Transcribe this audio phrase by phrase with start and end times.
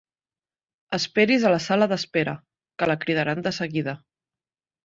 [0.97, 2.35] Esperi's a la sala d'espera,
[2.83, 3.97] que la cridaran de seguida.